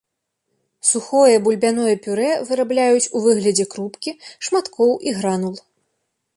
[0.91, 5.55] Сухое бульбяное пюрэ вырабляюць у выглядзе крупкі, шматкоў і гранул.